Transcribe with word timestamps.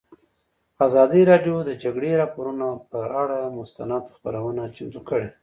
ازادي 0.87 1.21
راډیو 1.31 1.55
د 1.63 1.65
د 1.69 1.71
جګړې 1.83 2.11
راپورونه 2.21 2.67
پر 2.91 3.05
اړه 3.21 3.41
مستند 3.57 4.03
خپرونه 4.15 4.63
چمتو 4.75 5.01
کړې. 5.09 5.27